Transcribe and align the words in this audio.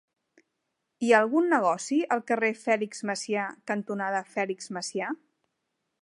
Hi 1.07 1.11
ha 1.11 1.19
algun 1.25 1.49
negoci 1.51 1.99
al 2.17 2.25
carrer 2.31 2.51
Fèlix 2.63 3.05
Macià 3.11 3.45
cantonada 3.73 4.23
Fèlix 4.33 4.73
Macià? 4.79 5.15